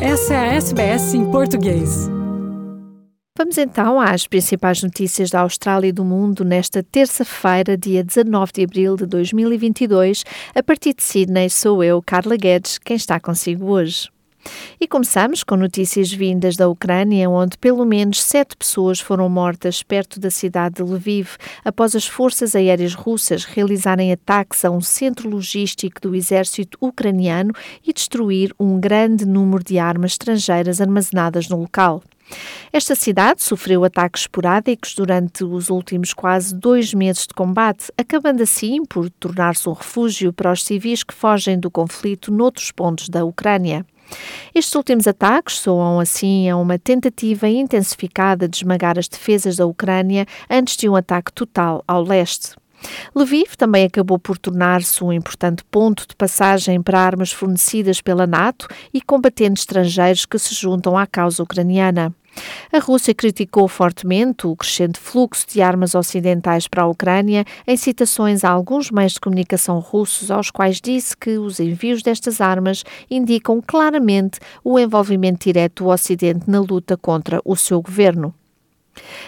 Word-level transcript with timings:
Essa 0.00 0.34
é 0.34 0.36
a 0.36 0.54
SBS 0.56 1.14
em 1.14 1.30
português. 1.30 2.06
Vamos 3.36 3.56
então 3.56 3.98
às 3.98 4.26
principais 4.26 4.82
notícias 4.82 5.30
da 5.30 5.40
Austrália 5.40 5.88
e 5.88 5.92
do 5.92 6.04
mundo 6.04 6.44
nesta 6.44 6.82
terça-feira, 6.82 7.78
dia 7.78 8.04
19 8.04 8.52
de 8.52 8.64
abril 8.64 8.96
de 8.96 9.06
2022. 9.06 10.22
A 10.54 10.62
partir 10.62 10.94
de 10.94 11.02
Sydney, 11.02 11.48
sou 11.48 11.82
eu, 11.82 12.02
Carla 12.02 12.36
Guedes, 12.36 12.78
quem 12.78 12.96
está 12.96 13.18
consigo 13.18 13.70
hoje. 13.70 14.10
E 14.80 14.86
começamos 14.86 15.42
com 15.42 15.56
notícias 15.56 16.12
vindas 16.12 16.56
da 16.56 16.68
Ucrânia, 16.68 17.28
onde 17.30 17.56
pelo 17.58 17.84
menos 17.84 18.22
sete 18.22 18.56
pessoas 18.56 19.00
foram 19.00 19.28
mortas 19.28 19.82
perto 19.82 20.20
da 20.20 20.30
cidade 20.30 20.76
de 20.76 20.82
Lviv 20.82 21.36
após 21.64 21.96
as 21.96 22.06
forças 22.06 22.54
aéreas 22.54 22.94
russas 22.94 23.44
realizarem 23.44 24.12
ataques 24.12 24.64
a 24.64 24.70
um 24.70 24.80
centro 24.80 25.28
logístico 25.28 26.00
do 26.00 26.14
exército 26.14 26.76
ucraniano 26.80 27.52
e 27.86 27.92
destruir 27.92 28.54
um 28.58 28.78
grande 28.78 29.24
número 29.24 29.64
de 29.64 29.78
armas 29.78 30.12
estrangeiras 30.12 30.80
armazenadas 30.80 31.48
no 31.48 31.58
local. 31.58 32.02
Esta 32.72 32.94
cidade 32.94 33.42
sofreu 33.42 33.84
ataques 33.84 34.22
esporádicos 34.22 34.94
durante 34.94 35.44
os 35.44 35.70
últimos 35.70 36.12
quase 36.12 36.54
dois 36.54 36.92
meses 36.92 37.26
de 37.26 37.34
combate, 37.34 37.92
acabando 37.96 38.42
assim 38.42 38.84
por 38.84 39.08
tornar-se 39.10 39.68
um 39.68 39.72
refúgio 39.72 40.32
para 40.32 40.52
os 40.52 40.64
civis 40.64 41.02
que 41.02 41.14
fogem 41.14 41.58
do 41.58 41.70
conflito 41.70 42.32
noutros 42.32 42.72
pontos 42.72 43.08
da 43.08 43.24
Ucrânia. 43.24 43.86
Estes 44.54 44.74
últimos 44.74 45.06
ataques 45.06 45.58
soam 45.58 46.00
assim 46.00 46.48
a 46.48 46.56
uma 46.56 46.78
tentativa 46.78 47.48
intensificada 47.48 48.48
de 48.48 48.56
esmagar 48.56 48.98
as 48.98 49.08
defesas 49.08 49.56
da 49.56 49.66
Ucrânia 49.66 50.26
antes 50.48 50.76
de 50.76 50.88
um 50.88 50.96
ataque 50.96 51.32
total 51.32 51.82
ao 51.86 52.02
leste. 52.02 52.54
Lviv 53.14 53.56
também 53.56 53.86
acabou 53.86 54.18
por 54.18 54.38
tornar-se 54.38 55.02
um 55.02 55.12
importante 55.12 55.64
ponto 55.70 56.06
de 56.06 56.14
passagem 56.14 56.80
para 56.82 57.00
armas 57.00 57.32
fornecidas 57.32 58.00
pela 58.00 58.26
NATO 58.26 58.68
e 58.92 59.00
combatentes 59.00 59.62
estrangeiros 59.62 60.26
que 60.26 60.38
se 60.38 60.54
juntam 60.54 60.96
à 60.96 61.06
causa 61.06 61.42
ucraniana. 61.42 62.14
A 62.72 62.78
Rússia 62.78 63.14
criticou 63.14 63.68
fortemente 63.68 64.46
o 64.46 64.54
crescente 64.54 64.98
fluxo 64.98 65.46
de 65.48 65.62
armas 65.62 65.94
ocidentais 65.94 66.68
para 66.68 66.82
a 66.82 66.86
Ucrânia 66.86 67.44
em 67.66 67.76
citações 67.76 68.44
a 68.44 68.50
alguns 68.50 68.90
meios 68.90 69.14
de 69.14 69.20
comunicação 69.20 69.78
russos, 69.78 70.30
aos 70.30 70.50
quais 70.50 70.80
disse 70.80 71.16
que 71.16 71.38
os 71.38 71.60
envios 71.60 72.02
destas 72.02 72.40
armas 72.40 72.84
indicam 73.10 73.62
claramente 73.64 74.38
o 74.62 74.78
envolvimento 74.78 75.44
direto 75.44 75.84
do 75.84 75.90
Ocidente 75.90 76.50
na 76.50 76.60
luta 76.60 76.96
contra 76.96 77.40
o 77.44 77.56
seu 77.56 77.80
governo. 77.80 78.34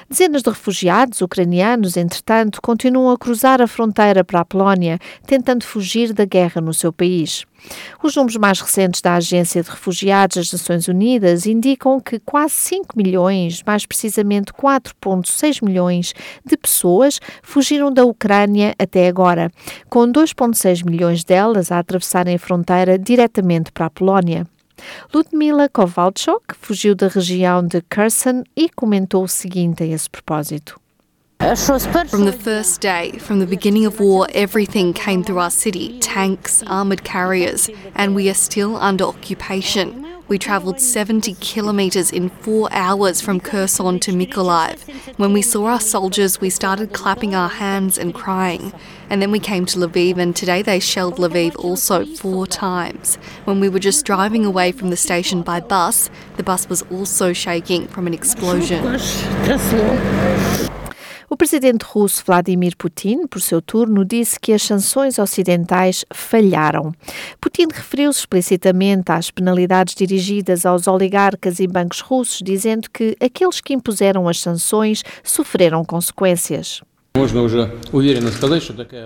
Dezenas 0.08 0.42
de 0.42 0.50
refugiados 0.50 1.20
ucranianos, 1.20 1.96
entretanto, 1.96 2.60
continuam 2.62 3.12
a 3.12 3.18
cruzar 3.18 3.60
a 3.60 3.66
fronteira 3.66 4.24
para 4.24 4.40
a 4.40 4.44
Polónia, 4.44 4.98
tentando 5.26 5.64
fugir 5.64 6.12
da 6.12 6.24
guerra 6.24 6.60
no 6.60 6.72
seu 6.72 6.92
país. 6.92 7.44
Os 8.02 8.14
números 8.14 8.36
mais 8.36 8.60
recentes 8.60 9.00
da 9.00 9.14
Agência 9.14 9.62
de 9.62 9.70
Refugiados 9.70 10.36
das 10.36 10.52
Nações 10.52 10.88
Unidas 10.88 11.46
indicam 11.46 12.00
que 12.00 12.18
quase 12.20 12.54
5 12.54 12.96
milhões, 12.96 13.62
mais 13.66 13.84
precisamente 13.84 14.52
4,6 14.52 15.64
milhões 15.64 16.14
de 16.44 16.56
pessoas 16.56 17.20
fugiram 17.42 17.92
da 17.92 18.04
Ucrânia 18.04 18.74
até 18.78 19.08
agora, 19.08 19.50
com 19.88 20.06
2,6 20.10 20.84
milhões 20.88 21.24
delas 21.24 21.72
a 21.72 21.78
atravessarem 21.78 22.36
a 22.36 22.38
fronteira 22.38 22.98
diretamente 22.98 23.72
para 23.72 23.86
a 23.86 23.90
Polónia. 23.90 24.46
Ludmila 25.12 25.68
Kowalczuk 25.68 26.54
fugiu 26.60 26.94
da 26.94 27.08
região 27.08 27.66
de 27.66 27.82
Kherson 27.82 28.44
e 28.56 28.68
comentou 28.68 29.24
o 29.24 29.28
seguinte 29.28 29.82
a 29.82 29.86
esse 29.86 30.08
propósito. 30.08 30.80
From 31.38 32.24
the 32.24 32.38
first 32.38 32.80
day, 32.80 33.12
from 33.12 33.38
the 33.38 33.46
beginning 33.46 33.86
of 33.86 34.00
war, 34.00 34.26
everything 34.34 34.92
came 34.92 35.22
through 35.22 35.38
our 35.38 35.50
city 35.50 35.98
tanks, 36.00 36.62
armoured 36.66 37.04
carriers, 37.04 37.70
and 37.94 38.14
we 38.14 38.28
are 38.28 38.34
still 38.34 38.76
under 38.76 39.04
occupation. 39.04 40.06
We 40.28 40.36
travelled 40.36 40.78
70 40.78 41.34
kilometres 41.34 42.10
in 42.10 42.28
four 42.28 42.68
hours 42.70 43.22
from 43.22 43.40
Kherson 43.40 43.98
to 44.00 44.12
Mykolaiv. 44.12 45.16
When 45.16 45.32
we 45.32 45.40
saw 45.40 45.66
our 45.66 45.80
soldiers, 45.80 46.38
we 46.38 46.50
started 46.50 46.92
clapping 46.92 47.34
our 47.34 47.48
hands 47.48 47.96
and 47.96 48.12
crying. 48.12 48.74
And 49.08 49.22
then 49.22 49.30
we 49.30 49.40
came 49.40 49.64
to 49.66 49.78
Lviv, 49.78 50.18
and 50.18 50.36
today 50.36 50.60
they 50.60 50.80
shelled 50.80 51.16
Lviv 51.16 51.56
also 51.56 52.04
four 52.04 52.46
times. 52.46 53.16
When 53.44 53.58
we 53.58 53.70
were 53.70 53.78
just 53.78 54.04
driving 54.04 54.44
away 54.44 54.72
from 54.72 54.90
the 54.90 54.98
station 54.98 55.40
by 55.40 55.60
bus, 55.60 56.10
the 56.36 56.42
bus 56.42 56.68
was 56.68 56.82
also 56.90 57.32
shaking 57.32 57.88
from 57.88 58.06
an 58.06 58.12
explosion. 58.12 58.98
O 61.30 61.36
presidente 61.36 61.84
russo 61.84 62.24
Vladimir 62.24 62.74
Putin, 62.74 63.26
por 63.26 63.42
seu 63.42 63.60
turno, 63.60 64.02
disse 64.02 64.40
que 64.40 64.50
as 64.50 64.62
sanções 64.62 65.18
ocidentais 65.18 66.02
falharam. 66.10 66.90
Putin 67.38 67.66
referiu-se 67.70 68.20
explicitamente 68.20 69.12
às 69.12 69.30
penalidades 69.30 69.94
dirigidas 69.94 70.64
aos 70.64 70.86
oligarcas 70.86 71.60
e 71.60 71.66
bancos 71.66 72.00
russos, 72.00 72.40
dizendo 72.42 72.88
que 72.90 73.14
aqueles 73.20 73.60
que 73.60 73.74
impuseram 73.74 74.26
as 74.26 74.40
sanções 74.40 75.02
sofreram 75.22 75.84
consequências. 75.84 76.80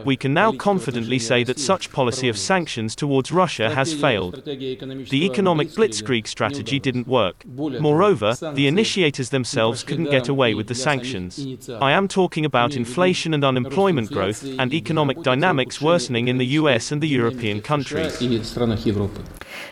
We 0.04 0.16
can 0.16 0.34
now 0.34 0.52
confidently 0.52 1.18
say 1.18 1.44
that 1.44 1.58
such 1.58 1.90
policy 1.90 2.28
of 2.28 2.36
sanctions 2.36 2.94
towards 2.94 3.32
Russia 3.32 3.74
has 3.74 3.94
failed. 3.94 4.44
The 4.44 5.24
economic 5.24 5.68
blitzkrieg 5.70 6.26
strategy 6.26 6.78
didn't 6.78 7.08
work. 7.08 7.46
Moreover, 7.46 8.36
the 8.52 8.66
initiators 8.66 9.30
themselves 9.30 9.82
couldn't 9.82 10.10
get 10.10 10.28
away 10.28 10.52
with 10.52 10.66
the 10.66 10.74
sanctions. 10.74 11.68
I 11.80 11.92
am 11.92 12.06
talking 12.06 12.44
about 12.44 12.76
inflation 12.76 13.32
and 13.32 13.44
unemployment 13.44 14.10
growth 14.10 14.44
and 14.58 14.74
economic 14.74 15.22
dynamics 15.22 15.80
worsening 15.80 16.28
in 16.28 16.36
the 16.36 16.46
US 16.60 16.92
and 16.92 17.02
the 17.02 17.08
European 17.08 17.62
countries. 17.62 18.20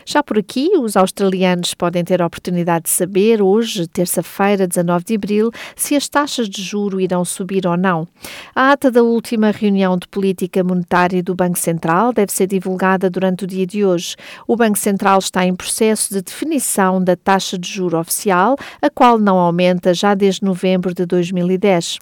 Já 0.05 0.21
por 0.21 0.37
aqui, 0.37 0.71
os 0.77 0.95
australianos 0.97 1.73
podem 1.73 2.03
ter 2.03 2.21
a 2.21 2.25
oportunidade 2.25 2.85
de 2.85 2.89
saber, 2.89 3.41
hoje, 3.41 3.87
terça-feira, 3.87 4.67
19 4.67 5.05
de 5.05 5.15
abril, 5.15 5.51
se 5.75 5.95
as 5.95 6.07
taxas 6.07 6.49
de 6.49 6.61
juro 6.61 6.99
irão 6.99 7.23
subir 7.23 7.65
ou 7.65 7.77
não. 7.77 8.07
A 8.55 8.71
ata 8.71 8.91
da 8.91 9.03
última 9.03 9.51
reunião 9.51 9.97
de 9.97 10.07
política 10.07 10.63
monetária 10.63 11.21
do 11.23 11.35
Banco 11.35 11.57
Central 11.57 12.13
deve 12.13 12.31
ser 12.31 12.47
divulgada 12.47 13.09
durante 13.09 13.43
o 13.43 13.47
dia 13.47 13.65
de 13.65 13.85
hoje. 13.85 14.15
O 14.47 14.55
Banco 14.55 14.77
Central 14.77 15.19
está 15.19 15.45
em 15.45 15.55
processo 15.55 16.13
de 16.13 16.21
definição 16.21 17.03
da 17.03 17.15
taxa 17.15 17.57
de 17.57 17.69
juro 17.69 17.99
oficial, 17.99 18.55
a 18.81 18.89
qual 18.89 19.17
não 19.17 19.37
aumenta 19.37 19.93
já 19.93 20.13
desde 20.13 20.43
novembro 20.43 20.93
de 20.93 21.05
2010. 21.05 21.99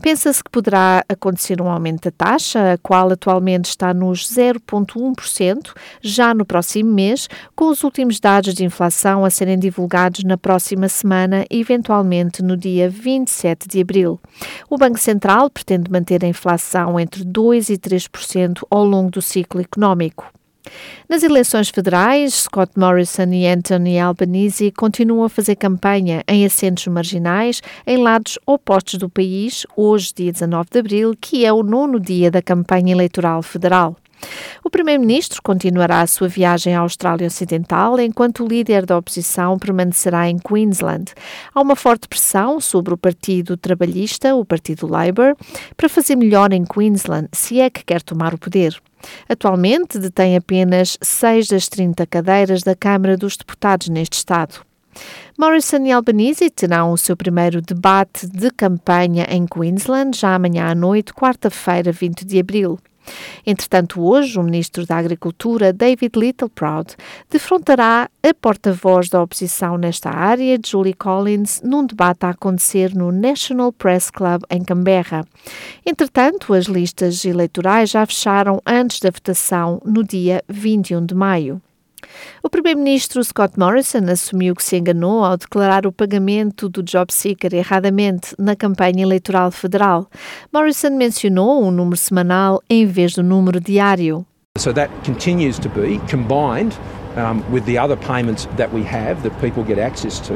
Pensa-se 0.00 0.42
que 0.42 0.50
poderá 0.50 1.04
acontecer 1.08 1.60
um 1.60 1.68
aumento 1.68 2.04
da 2.04 2.10
taxa, 2.10 2.74
a 2.74 2.78
qual 2.78 3.10
atualmente 3.10 3.66
está 3.66 3.92
nos 3.92 4.28
0,1%, 4.30 5.72
já 6.00 6.34
no 6.34 6.44
próximo 6.44 6.92
mês, 6.92 7.28
com 7.54 7.68
os 7.68 7.82
últimos 7.82 8.20
dados 8.20 8.54
de 8.54 8.64
inflação 8.64 9.24
a 9.24 9.30
serem 9.30 9.58
divulgados 9.58 10.22
na 10.24 10.36
próxima 10.36 10.88
semana, 10.88 11.44
eventualmente 11.50 12.42
no 12.42 12.56
dia 12.56 12.88
27 12.88 13.68
de 13.68 13.80
abril. 13.80 14.20
O 14.68 14.76
Banco 14.78 14.98
Central 14.98 15.50
pretende 15.50 15.90
manter 15.90 16.24
a 16.24 16.28
inflação 16.28 16.98
entre 17.00 17.24
2% 17.24 17.70
e 17.70 17.78
3% 17.78 18.62
ao 18.70 18.84
longo 18.84 19.10
do 19.10 19.22
ciclo 19.22 19.60
económico. 19.60 20.32
Nas 21.08 21.22
eleições 21.22 21.68
federais, 21.68 22.34
Scott 22.44 22.72
Morrison 22.76 23.32
e 23.32 23.46
Anthony 23.46 23.98
Albanese 23.98 24.72
continuam 24.72 25.24
a 25.24 25.28
fazer 25.28 25.56
campanha 25.56 26.22
em 26.28 26.44
assentos 26.44 26.86
marginais 26.88 27.62
em 27.86 27.96
lados 27.96 28.38
opostos 28.44 28.98
do 28.98 29.08
país, 29.08 29.66
hoje, 29.76 30.12
dia 30.14 30.32
19 30.32 30.68
de 30.70 30.78
abril, 30.78 31.14
que 31.20 31.44
é 31.44 31.52
o 31.52 31.62
nono 31.62 32.00
dia 32.00 32.30
da 32.30 32.42
campanha 32.42 32.92
eleitoral 32.92 33.42
federal. 33.42 33.96
O 34.64 34.70
Primeiro-Ministro 34.70 35.40
continuará 35.42 36.00
a 36.00 36.06
sua 36.06 36.28
viagem 36.28 36.74
à 36.74 36.80
Austrália 36.80 37.26
Ocidental, 37.26 37.98
enquanto 38.00 38.44
o 38.44 38.48
líder 38.48 38.84
da 38.84 38.98
oposição 38.98 39.58
permanecerá 39.58 40.28
em 40.28 40.38
Queensland. 40.38 41.12
Há 41.54 41.60
uma 41.60 41.76
forte 41.76 42.08
pressão 42.08 42.60
sobre 42.60 42.92
o 42.92 42.96
Partido 42.96 43.56
Trabalhista, 43.56 44.34
o 44.34 44.44
Partido 44.44 44.86
Labour, 44.86 45.36
para 45.76 45.88
fazer 45.88 46.16
melhor 46.16 46.52
em 46.52 46.64
Queensland, 46.64 47.28
se 47.32 47.60
é 47.60 47.70
que 47.70 47.84
quer 47.84 48.02
tomar 48.02 48.34
o 48.34 48.38
poder. 48.38 48.80
Atualmente 49.28 49.98
detém 49.98 50.36
apenas 50.36 50.98
6 51.00 51.48
das 51.48 51.68
30 51.68 52.06
cadeiras 52.06 52.62
da 52.62 52.74
Câmara 52.74 53.16
dos 53.16 53.36
Deputados 53.36 53.88
neste 53.88 54.14
Estado. 54.14 54.64
Morrison 55.38 55.84
e 55.84 55.92
Albanese 55.92 56.48
terão 56.48 56.92
o 56.92 56.96
seu 56.96 57.16
primeiro 57.16 57.60
debate 57.60 58.26
de 58.26 58.50
campanha 58.50 59.26
em 59.28 59.46
Queensland 59.46 60.18
já 60.18 60.34
amanhã 60.34 60.70
à 60.70 60.74
noite, 60.74 61.12
quarta-feira, 61.12 61.92
20 61.92 62.24
de 62.24 62.40
abril. 62.40 62.78
Entretanto, 63.46 64.02
hoje, 64.02 64.38
o 64.38 64.42
Ministro 64.42 64.86
da 64.86 64.96
Agricultura, 64.96 65.72
David 65.72 66.12
Littleproud, 66.16 66.94
defrontará 67.30 68.08
a 68.22 68.34
porta-voz 68.34 69.08
da 69.08 69.22
oposição 69.22 69.76
nesta 69.76 70.10
área, 70.10 70.58
Julie 70.64 70.94
Collins, 70.94 71.60
num 71.62 71.86
debate 71.86 72.26
a 72.26 72.30
acontecer 72.30 72.94
no 72.94 73.12
National 73.12 73.72
Press 73.72 74.10
Club 74.10 74.42
em 74.50 74.64
Canberra. 74.64 75.24
Entretanto, 75.84 76.54
as 76.54 76.66
listas 76.66 77.24
eleitorais 77.24 77.90
já 77.90 78.04
fecharam 78.04 78.60
antes 78.66 79.00
da 79.00 79.10
votação 79.10 79.80
no 79.84 80.02
dia 80.02 80.42
21 80.48 81.06
de 81.06 81.14
maio. 81.14 81.62
O 82.42 82.48
primeiro-ministro 82.48 83.22
Scott 83.24 83.58
Morrison 83.58 84.10
assumiu 84.10 84.54
que 84.54 84.62
se 84.62 84.76
enganou 84.76 85.24
ao 85.24 85.36
declarar 85.36 85.86
o 85.86 85.92
pagamento 85.92 86.68
do 86.68 86.82
Job 86.82 87.12
Seeker 87.12 87.54
erradamente 87.54 88.34
na 88.38 88.54
campanha 88.54 89.02
eleitoral 89.02 89.50
federal. 89.50 90.06
Morrison 90.52 90.90
mencionou 90.90 91.64
um 91.64 91.70
número 91.70 91.96
semanal 91.96 92.62
em 92.68 92.86
vez 92.86 93.14
do 93.14 93.22
número 93.22 93.60
diário. 93.60 94.24
So 94.58 94.72
that 94.72 94.90
continues 95.04 95.58
to 95.58 95.68
be 95.68 95.98
combined 96.08 96.78
um, 97.16 97.44
with 97.50 97.66
the 97.66 97.78
other 97.78 97.96
payments 97.96 98.46
that 98.56 98.72
we 98.72 98.82
have 98.84 99.22
that 99.22 99.38
people 99.40 99.62
get 99.62 99.78
access 99.78 100.18
to, 100.20 100.34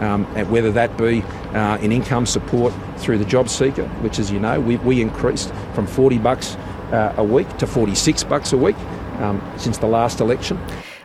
um, 0.00 0.26
and 0.36 0.50
whether 0.50 0.70
that 0.72 0.96
be 0.96 1.22
uh, 1.54 1.78
in 1.80 1.92
income 1.92 2.26
support 2.26 2.72
through 2.98 3.18
the 3.18 3.24
job 3.24 3.48
seeker, 3.48 3.86
which, 4.02 4.18
as 4.18 4.30
you 4.30 4.38
know, 4.40 4.60
we, 4.60 4.76
we 4.78 5.00
increased 5.00 5.52
from 5.74 5.86
40 5.86 6.18
bucks 6.18 6.56
uh, 6.92 7.14
a 7.16 7.24
week 7.24 7.48
to 7.58 7.66
46 7.66 8.24
bucks 8.24 8.52
a 8.52 8.58
week 8.58 8.76
um, 9.20 9.40
since 9.56 9.78
the 9.78 9.86
last 9.86 10.20
election. 10.20 10.58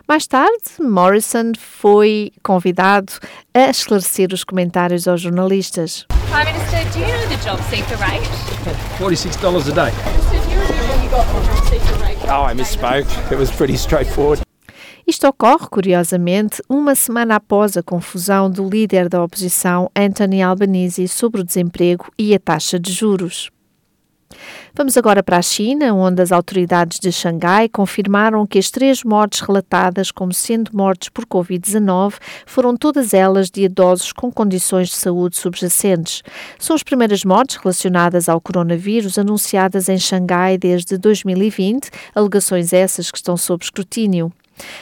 Mais 0.08 0.26
tarde, 0.26 0.64
Morrison 0.80 1.52
foi 1.58 2.32
convidado 2.42 3.12
a 3.52 3.68
esclarecer 3.68 4.32
os 4.32 4.42
comentários 4.42 5.06
aos 5.06 5.20
jornalistas. 5.20 6.06
Prime 6.30 6.50
Minister, 6.50 6.82
do 6.94 6.98
you 6.98 7.08
know 7.08 7.28
the 7.28 7.36
job 7.44 7.62
seeker 7.68 7.98
rate? 7.98 8.26
$46 8.98 9.68
a 9.68 9.74
day. 9.74 9.92
Minister, 9.92 10.40
do 10.40 10.50
you 10.50 10.60
remember 10.60 10.88
when 10.88 11.04
you 11.04 11.10
got 11.10 11.26
the 11.26 11.40
job 11.44 11.68
seeker 11.68 12.02
rate? 12.02 12.16
Oh, 12.26 12.42
I 12.42 12.54
misspoke. 12.54 13.06
It 13.30 13.38
was 13.38 13.50
pretty 13.50 13.76
straightforward. 13.76 14.40
Isto 15.06 15.28
ocorre, 15.28 15.68
curiosamente, 15.68 16.62
uma 16.70 16.94
semana 16.94 17.36
após 17.36 17.76
a 17.76 17.82
confusão 17.82 18.50
do 18.50 18.66
líder 18.66 19.10
da 19.10 19.22
oposição, 19.22 19.90
Anthony 19.94 20.42
Albanese, 20.42 21.06
sobre 21.06 21.42
o 21.42 21.44
desemprego 21.44 22.10
e 22.18 22.34
a 22.34 22.38
taxa 22.38 22.80
de 22.80 22.92
juros. 22.92 23.50
Vamos 24.74 24.96
agora 24.96 25.22
para 25.22 25.38
a 25.38 25.42
China, 25.42 25.94
onde 25.94 26.22
as 26.22 26.30
autoridades 26.30 27.00
de 27.00 27.10
Xangai 27.10 27.68
confirmaram 27.68 28.46
que 28.46 28.58
as 28.58 28.70
três 28.70 29.02
mortes 29.02 29.40
relatadas 29.40 30.10
como 30.10 30.32
sendo 30.32 30.70
mortes 30.74 31.08
por 31.08 31.26
Covid-19 31.26 32.14
foram 32.46 32.76
todas 32.76 33.12
elas 33.12 33.50
de 33.50 33.62
idosos 33.62 34.12
com 34.12 34.30
condições 34.30 34.88
de 34.88 34.94
saúde 34.94 35.36
subjacentes. 35.36 36.22
São 36.58 36.76
as 36.76 36.82
primeiras 36.82 37.24
mortes 37.24 37.56
relacionadas 37.56 38.28
ao 38.28 38.40
coronavírus 38.40 39.18
anunciadas 39.18 39.88
em 39.88 39.98
Xangai 39.98 40.58
desde 40.58 40.96
2020, 40.98 41.90
alegações 42.14 42.72
essas 42.72 43.10
que 43.10 43.18
estão 43.18 43.36
sob 43.36 43.64
escrutínio. 43.64 44.32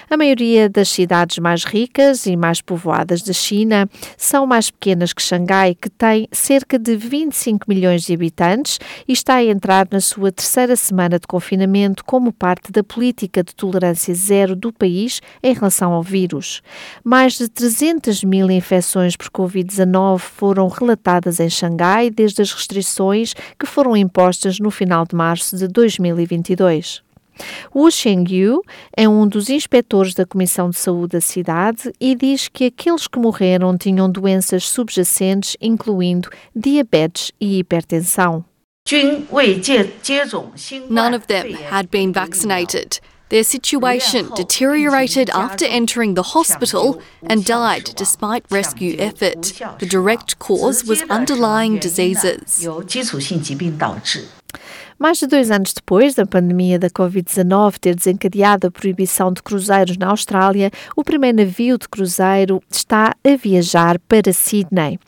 A 0.09 0.17
maioria 0.17 0.69
das 0.69 0.89
cidades 0.89 1.39
mais 1.39 1.65
ricas 1.65 2.27
e 2.27 2.37
mais 2.37 2.61
povoadas 2.61 3.23
da 3.23 3.33
China 3.33 3.89
são 4.17 4.47
mais 4.47 4.71
pequenas 4.71 5.13
que 5.13 5.23
Xangai, 5.23 5.75
que 5.75 5.91
tem 5.91 6.29
cerca 6.33 6.79
de 6.79 6.97
25 6.97 7.67
milhões 7.69 8.03
de 8.03 8.15
habitantes 8.15 8.79
e 9.07 9.13
está 9.13 9.37
a 9.37 9.45
entrar 9.45 9.89
na 9.91 10.01
sua 10.01 10.33
terceira 10.33 10.77
semana 10.77 11.19
de 11.19 11.27
confinamento 11.27 12.05
como 12.05 12.33
parte 12.33 12.71
da 12.71 12.83
política 12.83 13.43
de 13.43 13.55
tolerância 13.55 14.15
zero 14.15 14.55
do 14.55 14.73
país 14.73 15.21
em 15.43 15.53
relação 15.53 15.93
ao 15.93 16.03
vírus. 16.03 16.63
Mais 17.05 17.35
de 17.35 17.49
300 17.49 18.25
mil 18.25 18.51
infecções 18.51 19.17
por 19.17 19.29
Covid-19 19.31 20.19
foram 20.19 20.69
relatadas 20.69 21.41
em 21.41 21.51
Xangai 21.51 22.11
desde 22.11 22.43
as 22.43 22.53
restrições 22.53 23.35
que 23.59 23.67
foram 23.67 23.97
impostas 23.97 24.59
no 24.59 24.71
final 24.71 25.05
de 25.05 25.15
março 25.15 25.57
de 25.57 25.69
2022. 25.69 27.06
Wu 27.75 27.91
Shengyu 27.91 28.63
é 28.97 29.09
um 29.09 29.27
dos 29.27 29.49
inspectores 29.49 30.15
da 30.15 30.25
Comissão 30.25 30.71
de 30.71 30.79
Saúde 30.79 31.13
da 31.13 31.21
cidade 31.21 31.93
e 32.01 32.15
diz 32.15 32.49
que 32.49 32.67
aqueles 32.67 33.07
que 33.07 33.19
morreram 33.19 33.77
tinham 33.77 34.11
doenças 34.11 34.69
subjacentes, 34.69 35.57
incluindo 35.61 36.29
diabetes 36.55 37.33
e 37.41 37.59
hipertensão. 37.59 38.45
None 40.89 41.15
of 41.15 41.27
them 41.27 41.53
had 41.71 41.89
been 41.91 42.13
vaccinated. 42.13 43.01
Their 43.29 43.43
situation 43.43 44.31
deteriorated 44.37 45.31
after 45.31 45.65
entering 45.65 46.15
the 46.15 46.23
hospital 46.23 47.03
and 47.29 47.45
died 47.45 47.91
despite 47.97 48.45
rescue 48.51 48.95
effort. 49.01 49.53
The 49.81 49.87
direct 49.87 50.39
cause 50.39 50.85
was 50.85 51.03
underlying 51.11 51.81
diseases. 51.81 52.65
Mais 54.99 55.19
de 55.19 55.27
dois 55.27 55.51
anos 55.51 55.75
depois 55.75 56.15
da 56.15 56.25
pandemia 56.25 56.79
da 56.79 56.89
Covid-19 56.89 57.79
ter 57.79 57.95
desencadeado 57.95 58.67
a 58.67 58.71
proibição 58.71 59.31
de 59.31 59.43
cruzeiros 59.43 59.99
na 59.99 60.09
Austrália, 60.09 60.71
o 60.97 61.05
primeiro 61.05 61.37
navio 61.37 61.77
de 61.77 61.87
cruzeiro 61.87 62.63
está 62.71 63.15
a 63.23 63.37
viajar 63.37 63.99
para 64.09 64.33
Sydney. 64.33 64.99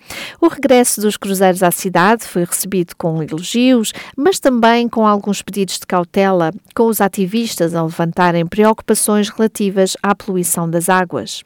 O 0.43 0.49
regresso 0.49 1.01
dos 1.01 1.17
cruzeiros 1.17 1.63
à 1.63 1.71
cidade 1.71 2.25
foi 2.25 2.45
recebido 2.45 2.95
com 2.97 3.23
elogios, 3.23 3.95
mas 4.15 4.39
também 4.39 4.91
com 4.91 5.07
alguns 5.07 5.41
pedidos 5.41 5.79
de 5.79 5.87
cautela, 5.87 6.53
com 6.75 6.87
os 6.87 7.01
ativistas 7.01 7.75
a 7.75 7.83
levantarem 7.83 8.47
preocupações 8.47 9.31
relativas 9.31 9.97
à 10.03 10.15
poluição 10.15 10.69
das 10.69 10.91
águas. 10.91 11.43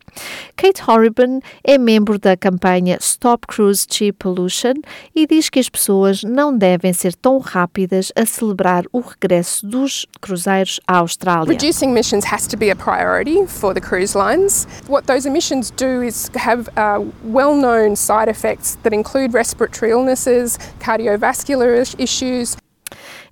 Kate 0.56 0.82
Horriban 0.88 1.38
é 1.62 1.78
membro 1.78 2.18
da 2.18 2.36
campanha 2.36 2.98
Stop 3.00 3.46
Cruise 3.46 3.86
Cheap 3.88 4.18
Pollution 4.18 4.74
e 5.14 5.28
diz 5.28 5.48
que 5.48 5.60
as 5.60 5.68
pessoas 5.68 6.24
não 6.24 6.56
devem 6.56 6.92
ser 6.92 7.14
tão 7.14 7.38
rápidas 7.38 8.12
a 8.16 8.31
celebrar 8.34 8.84
o 8.92 9.00
regresso 9.00 9.66
dos 9.66 10.06
cruzeiros 10.20 10.80
à 10.86 10.98
Austrália. 10.98 11.48
Reducing 11.48 11.90
emissions 11.90 12.24
has 12.24 12.46
to 12.46 12.56
be 12.56 12.70
a 12.70 12.76
priority 12.76 13.46
for 13.46 13.74
the 13.74 13.80
cruise 13.80 14.14
lines. 14.14 14.66
What 14.88 15.06
those 15.06 15.26
emissions 15.26 15.70
do 15.70 16.02
is 16.02 16.30
have 16.34 16.68
uh, 16.76 17.04
well-known 17.24 17.96
side 17.96 18.28
effects 18.28 18.76
that 18.82 18.92
include 18.92 19.34
respiratory 19.34 19.92
illnesses, 19.92 20.58
cardiovascular 20.80 21.98
issues, 21.98 22.56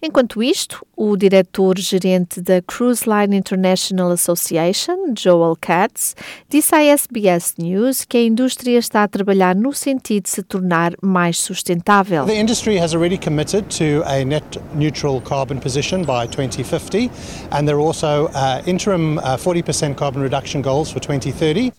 Enquanto 0.03 0.43
isto, 0.43 0.87
o 0.97 1.17
diretor-gerente 1.17 2.41
da 2.41 2.63
Cruise 2.63 3.05
Line 3.09 3.37
International 3.37 4.11
Association, 4.13 5.15
Joel 5.17 5.57
Katz, 5.61 6.15
disse 6.49 6.75
à 6.75 6.83
SBS 6.83 7.55
News 7.59 8.05
que 8.05 8.17
a 8.17 8.23
indústria 8.23 8.79
está 8.79 9.03
a 9.03 9.09
trabalhar 9.09 9.55
no 9.55 9.73
sentido 9.73 10.25
de 10.25 10.31
se 10.31 10.43
tornar 10.43 10.93
mais 11.03 11.39
sustentável. 11.39 12.27
The 12.27 12.41
industry 12.41 12.79
has 12.79 12.95
already 12.95 13.19
committed 13.19 13.65
to 13.79 14.03
a 14.07 14.25
net 14.25 14.59
neutral 14.75 15.21
carbon 15.21 15.59
position 15.59 16.03
by 16.03 16.27
2050 16.27 17.11
and 17.51 17.67
there 17.67 17.77
are 17.77 17.81
also 17.81 18.29
uh, 18.35 18.63
interim 18.67 19.19
uh, 19.19 19.37
40% 19.37 19.97
carbon 19.97 20.23
reduction 20.23 20.63
goals 20.63 20.91
for 20.91 21.01
2030. 21.01 21.73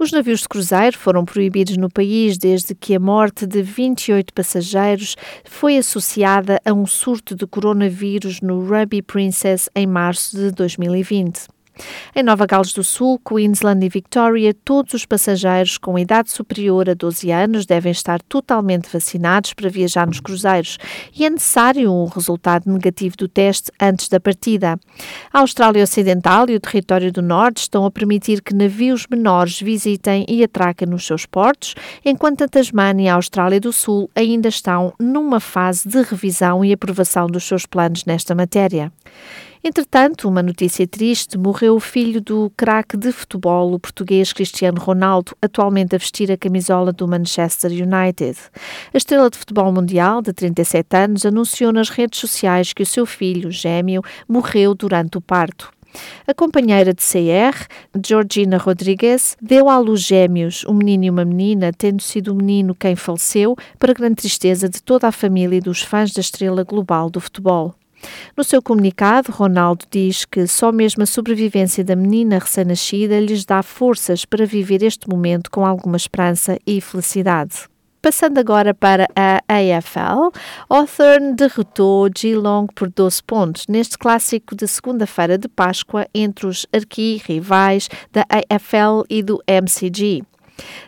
Os 0.00 0.12
navios 0.12 0.40
de 0.40 0.48
cruzeiro 0.48 0.96
foram 0.96 1.26
proibidos 1.26 1.76
no 1.76 1.90
país 1.90 2.38
desde 2.38 2.74
que 2.74 2.94
a 2.94 2.98
morte 2.98 3.46
de 3.46 3.60
28 3.60 4.32
passageiros 4.32 5.14
foi 5.44 5.76
associada 5.76 6.58
a 6.64 6.72
um 6.72 6.86
surto 6.86 7.34
de 7.34 7.46
coronavírus 7.46 8.40
no 8.40 8.66
Ruby 8.66 9.02
Princess 9.02 9.68
em 9.76 9.86
março 9.86 10.38
de 10.38 10.52
2020. 10.52 11.59
Em 12.14 12.22
Nova 12.22 12.46
Gales 12.46 12.72
do 12.72 12.82
Sul, 12.82 13.18
Queensland 13.18 13.84
e 13.84 13.88
Victoria, 13.88 14.52
todos 14.52 14.94
os 14.94 15.06
passageiros 15.06 15.78
com 15.78 15.98
idade 15.98 16.30
superior 16.30 16.88
a 16.88 16.94
12 16.94 17.30
anos 17.30 17.66
devem 17.66 17.92
estar 17.92 18.20
totalmente 18.22 18.88
vacinados 18.92 19.52
para 19.54 19.68
viajar 19.68 20.06
nos 20.06 20.20
cruzeiros 20.20 20.78
e 21.14 21.24
é 21.24 21.30
necessário 21.30 21.92
um 21.92 22.06
resultado 22.06 22.70
negativo 22.70 23.16
do 23.16 23.28
teste 23.28 23.70
antes 23.80 24.08
da 24.08 24.18
partida. 24.18 24.78
A 25.32 25.40
Austrália 25.40 25.84
Ocidental 25.84 26.48
e 26.48 26.56
o 26.56 26.60
Território 26.60 27.12
do 27.12 27.22
Norte 27.22 27.58
estão 27.58 27.84
a 27.84 27.90
permitir 27.90 28.42
que 28.42 28.54
navios 28.54 29.06
menores 29.08 29.60
visitem 29.60 30.24
e 30.28 30.42
atraquem 30.42 30.88
nos 30.88 31.06
seus 31.06 31.26
portos, 31.26 31.74
enquanto 32.04 32.42
a 32.42 32.48
Tasmânia 32.48 33.04
e 33.04 33.08
a 33.08 33.14
Austrália 33.14 33.60
do 33.60 33.72
Sul 33.72 34.10
ainda 34.14 34.48
estão 34.48 34.92
numa 34.98 35.40
fase 35.40 35.88
de 35.88 36.02
revisão 36.02 36.64
e 36.64 36.72
aprovação 36.72 37.26
dos 37.26 37.44
seus 37.44 37.66
planos 37.66 38.04
nesta 38.04 38.34
matéria. 38.34 38.92
Entretanto, 39.62 40.26
uma 40.26 40.42
notícia 40.42 40.86
triste: 40.86 41.36
morreu 41.36 41.76
o 41.76 41.80
filho 41.80 42.18
do 42.18 42.50
craque 42.56 42.96
de 42.96 43.12
futebol, 43.12 43.74
o 43.74 43.78
português 43.78 44.32
Cristiano 44.32 44.80
Ronaldo, 44.80 45.36
atualmente 45.42 45.94
a 45.94 45.98
vestir 45.98 46.32
a 46.32 46.36
camisola 46.36 46.92
do 46.92 47.06
Manchester 47.06 47.70
United. 47.70 48.38
A 48.92 48.96
estrela 48.96 49.28
de 49.28 49.36
futebol 49.36 49.70
mundial, 49.70 50.22
de 50.22 50.32
37 50.32 50.96
anos, 50.96 51.26
anunciou 51.26 51.72
nas 51.72 51.90
redes 51.90 52.18
sociais 52.18 52.72
que 52.72 52.82
o 52.82 52.86
seu 52.86 53.04
filho, 53.04 53.50
gêmeo, 53.50 54.00
morreu 54.26 54.74
durante 54.74 55.18
o 55.18 55.20
parto. 55.20 55.70
A 56.26 56.32
companheira 56.32 56.94
de 56.94 57.02
CR, 57.02 57.66
Georgina 58.06 58.56
Rodrigues, 58.56 59.36
deu 59.42 59.68
à 59.68 59.76
luz 59.78 60.00
gêmeos, 60.00 60.64
um 60.66 60.72
menino 60.72 61.04
e 61.04 61.10
uma 61.10 61.24
menina, 61.24 61.70
tendo 61.76 62.00
sido 62.00 62.32
o 62.32 62.34
menino 62.34 62.74
quem 62.74 62.96
faleceu, 62.96 63.56
para 63.78 63.92
grande 63.92 64.16
tristeza 64.16 64.70
de 64.70 64.82
toda 64.82 65.08
a 65.08 65.12
família 65.12 65.56
e 65.56 65.60
dos 65.60 65.82
fãs 65.82 66.12
da 66.12 66.20
estrela 66.20 66.64
global 66.64 67.10
do 67.10 67.20
futebol. 67.20 67.74
No 68.36 68.44
seu 68.44 68.62
comunicado, 68.62 69.32
Ronaldo 69.32 69.84
diz 69.90 70.24
que 70.24 70.46
só 70.46 70.72
mesmo 70.72 71.02
a 71.02 71.06
sobrevivência 71.06 71.84
da 71.84 71.96
menina 71.96 72.38
recém-nascida 72.38 73.20
lhes 73.20 73.44
dá 73.44 73.62
forças 73.62 74.24
para 74.24 74.46
viver 74.46 74.82
este 74.82 75.08
momento 75.08 75.50
com 75.50 75.64
alguma 75.64 75.96
esperança 75.96 76.58
e 76.66 76.80
felicidade. 76.80 77.68
Passando 78.02 78.38
agora 78.38 78.72
para 78.72 79.06
a 79.14 79.42
AFL, 79.46 80.34
Hawthorn 80.70 81.34
derrotou 81.34 82.08
Geelong 82.16 82.66
por 82.74 82.88
12 82.88 83.22
pontos 83.22 83.66
neste 83.68 83.98
clássico 83.98 84.56
de 84.56 84.66
segunda-feira 84.66 85.36
de 85.36 85.48
Páscoa 85.48 86.06
entre 86.14 86.46
os 86.46 86.66
arqui-rivais 86.72 87.90
da 88.10 88.24
AFL 88.30 89.04
e 89.10 89.22
do 89.22 89.38
MCG. 89.46 90.22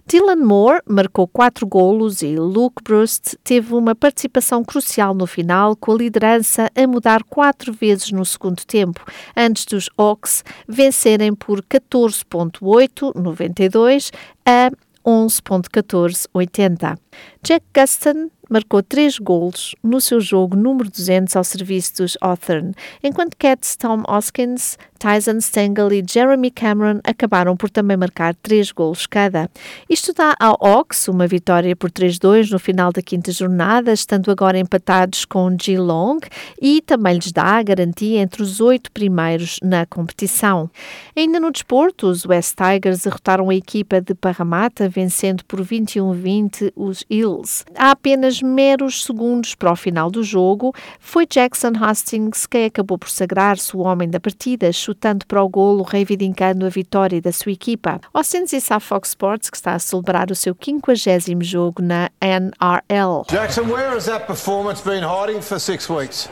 Dylan 0.06 0.36
Moore 0.36 0.80
marcou 0.86 1.26
quatro 1.28 1.66
golos 1.66 2.22
e 2.22 2.36
Luke 2.36 2.82
Brust 2.82 3.36
teve 3.42 3.74
uma 3.74 3.94
participação 3.94 4.64
crucial 4.64 5.12
no 5.14 5.26
final, 5.26 5.76
com 5.76 5.92
a 5.92 5.96
liderança 5.96 6.70
a 6.74 6.86
mudar 6.86 7.22
quatro 7.24 7.72
vezes 7.72 8.12
no 8.12 8.24
segundo 8.24 8.64
tempo, 8.64 9.04
antes 9.36 9.64
dos 9.64 9.90
Hawks 9.96 10.44
vencerem 10.68 11.34
por 11.34 11.62
14.8-92 11.62 14.12
a 14.44 14.70
11.1480. 15.04 16.96
Jack 17.42 17.66
Guston 17.74 18.30
marcou 18.48 18.80
três 18.82 19.18
golos 19.18 19.74
no 19.82 20.00
seu 20.00 20.20
jogo 20.20 20.56
número 20.56 20.88
200 20.90 21.34
ao 21.34 21.42
serviço 21.42 21.96
dos 21.96 22.16
Hawthorn, 22.20 22.72
enquanto 23.02 23.36
Cats 23.36 23.74
Tom 23.76 24.04
Hoskins 24.06 24.78
Tyson 25.02 25.40
Stengel 25.40 25.92
e 25.92 26.04
Jeremy 26.08 26.48
Cameron 26.48 27.00
acabaram 27.02 27.56
por 27.56 27.68
também 27.68 27.96
marcar 27.96 28.36
três 28.36 28.70
golos 28.70 29.04
cada. 29.04 29.50
Isto 29.90 30.12
dá 30.12 30.36
ao 30.38 30.56
Hawks 30.64 31.08
uma 31.08 31.26
vitória 31.26 31.74
por 31.74 31.90
3-2 31.90 32.52
no 32.52 32.58
final 32.60 32.92
da 32.92 33.02
quinta 33.02 33.32
jornada, 33.32 33.92
estando 33.92 34.30
agora 34.30 34.60
empatados 34.60 35.24
com 35.24 35.56
Geelong 35.60 36.20
e 36.60 36.80
também 36.80 37.14
lhes 37.14 37.32
dá 37.32 37.42
a 37.42 37.62
garantia 37.64 38.20
entre 38.20 38.44
os 38.44 38.60
oito 38.60 38.92
primeiros 38.92 39.58
na 39.60 39.84
competição. 39.86 40.70
Ainda 41.16 41.40
no 41.40 41.50
desporto, 41.50 42.06
os 42.06 42.24
West 42.24 42.54
Tigers 42.54 43.02
derrotaram 43.02 43.50
a 43.50 43.54
equipa 43.56 44.00
de 44.00 44.14
Parramatta, 44.14 44.88
vencendo 44.88 45.44
por 45.46 45.60
21-20 45.66 46.72
os 46.76 47.04
Hills. 47.10 47.64
Há 47.74 47.90
apenas 47.90 48.40
meros 48.40 49.02
segundos 49.02 49.56
para 49.56 49.72
o 49.72 49.76
final 49.76 50.12
do 50.12 50.22
jogo, 50.22 50.72
foi 51.00 51.26
Jackson 51.26 51.72
Hastings 51.74 52.46
quem 52.46 52.66
acabou 52.66 52.96
por 52.96 53.10
sagrar-se 53.10 53.76
o 53.76 53.80
homem 53.80 54.08
da 54.08 54.20
partida, 54.20 54.70
chutando 54.92 55.26
para 55.26 55.42
o 55.42 55.48
golo, 55.48 55.82
reivindicando 55.82 56.66
a 56.66 56.68
vitória 56.68 57.20
da 57.20 57.32
sua 57.32 57.52
equipa. 57.52 58.00
Austin 58.12 58.44
disse 58.44 58.72
à 58.72 58.78
Fox 58.78 59.10
Sports 59.10 59.50
que 59.50 59.56
está 59.56 59.74
a 59.74 59.78
celebrar 59.78 60.30
o 60.30 60.34
seu 60.34 60.54
50 60.54 60.94
jogo 61.40 61.82
na 61.82 62.10
NRL. 62.20 63.24
Jackson, 63.30 63.62
where 63.62 63.90
has 63.90 64.04
that 64.04 64.26
performance 64.26 64.82
been 64.82 65.02
hiding 65.02 65.40
for 65.40 65.58
six 65.58 65.88
weeks? 65.88 66.28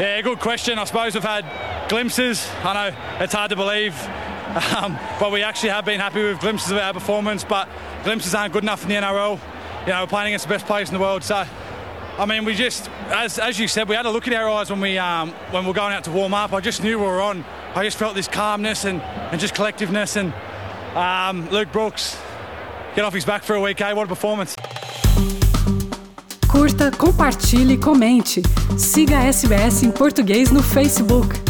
Yeah, 0.00 0.22
good 0.22 0.38
question. 0.40 0.78
I 0.78 0.84
suppose 0.84 1.14
we've 1.14 1.24
had 1.24 1.44
glimpses. 1.88 2.46
I 2.64 2.72
know 2.72 2.96
it's 3.20 3.34
hard 3.34 3.50
to 3.50 3.56
believe, 3.56 3.94
um, 4.76 4.96
but 5.18 5.32
we 5.32 5.42
actually 5.42 5.70
have 5.70 5.84
been 5.84 5.98
happy 5.98 6.22
with 6.22 6.40
glimpses 6.40 6.70
of 6.70 6.78
our 6.78 6.92
performance. 6.92 7.44
But 7.44 7.68
glimpses 8.04 8.34
aren't 8.34 8.52
good 8.52 8.62
enough 8.62 8.82
in 8.84 8.90
the 8.90 8.94
NRL. 8.94 9.40
You 9.86 9.92
know, 9.92 10.02
we're 10.02 10.06
playing 10.06 10.28
against 10.28 10.46
the 10.46 10.54
best 10.54 10.66
players 10.66 10.88
in 10.88 10.94
the 10.94 11.00
world. 11.00 11.24
So, 11.24 11.44
I 12.18 12.26
mean, 12.26 12.44
we 12.44 12.54
just, 12.54 12.90
as, 13.10 13.38
as 13.38 13.60
you 13.60 13.68
said, 13.68 13.88
we 13.88 13.94
had 13.94 14.04
a 14.04 14.10
look 14.10 14.26
in 14.26 14.34
our 14.34 14.50
eyes 14.50 14.70
when 14.70 14.80
we 14.80 14.98
um, 14.98 15.30
when 15.52 15.62
we 15.62 15.68
were 15.68 15.74
going 15.74 15.94
out 15.94 16.02
to 16.04 16.10
warm 16.10 16.34
up. 16.34 16.52
I 16.52 16.60
just 16.60 16.82
knew 16.82 16.98
we 16.98 17.06
were 17.06 17.22
on. 17.22 17.44
I 17.76 17.84
just 17.84 17.96
felt 17.96 18.16
this 18.16 18.26
calmness 18.26 18.84
and, 18.84 19.00
and 19.00 19.40
just 19.40 19.54
collectiveness. 19.54 20.16
And 20.16 20.34
um, 20.96 21.48
Luke 21.50 21.70
Brooks, 21.70 22.18
get 22.96 23.04
off 23.04 23.14
his 23.14 23.24
back 23.24 23.44
for 23.44 23.54
a 23.54 23.60
week, 23.60 23.80
eh? 23.80 23.92
What 23.92 24.06
a 24.06 24.08
performance. 24.08 24.56
Curta, 26.48 26.90
compartilhe, 26.90 27.78
comente. 27.78 28.42
Siga 28.76 29.18
a 29.20 29.32
SBS 29.32 29.84
em 29.84 29.92
português 29.92 30.50
no 30.50 30.60
Facebook. 30.60 31.47